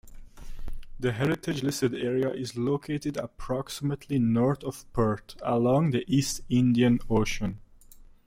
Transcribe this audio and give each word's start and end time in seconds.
The 0.99 1.11
heritagelisted 1.11 1.93
area 2.03 2.31
is 2.31 2.57
located 2.57 3.17
approximately 3.17 4.17
north 4.17 4.63
of 4.63 4.91
Perth, 4.93 5.35
along 5.43 5.91
the 5.91 6.03
East 6.07 6.41
Indian 6.49 6.97
Ocean. 7.07 7.59